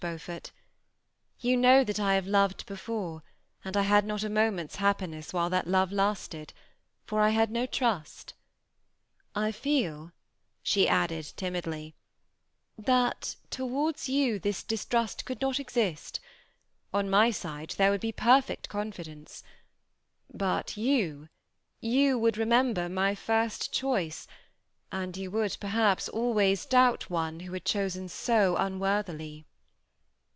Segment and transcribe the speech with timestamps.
[0.01, 0.51] 319 Beaufort;
[1.41, 3.21] you know that I have loved before,
[3.63, 6.53] and I had not a moment's happiness while that love lasted,
[7.05, 8.33] for I had no trust.
[9.35, 10.11] I feel,"
[10.63, 11.93] she added, timidly,"
[12.79, 16.19] that to wards you this distrust could, uot exist;
[16.91, 19.43] on my side there would be perfect confidence;
[20.33, 21.29] but you,
[21.79, 24.25] you would remember my first choice,
[24.91, 29.45] and you would perhaps always doubt one who had chosen so un worthily.